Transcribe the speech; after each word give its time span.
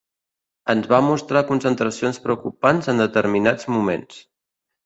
Ens 0.73 0.87
va 0.93 1.01
mostrar 1.07 1.43
concentracions 1.51 2.19
preocupants 2.25 2.91
en 2.95 3.05
determinats 3.05 3.73
moments. 3.77 4.19